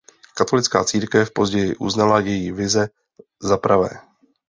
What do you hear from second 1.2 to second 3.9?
později uznala její vize za pravé.